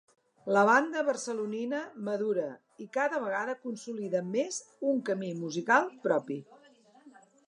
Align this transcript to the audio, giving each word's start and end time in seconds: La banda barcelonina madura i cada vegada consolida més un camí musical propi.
La 0.55 0.61
banda 0.67 1.01
barcelonina 1.09 1.81
madura 2.07 2.47
i 2.85 2.87
cada 2.97 3.19
vegada 3.25 3.55
consolida 3.67 4.21
més 4.37 4.57
un 4.93 5.05
camí 5.11 5.29
musical 5.43 5.87
propi. 6.07 6.39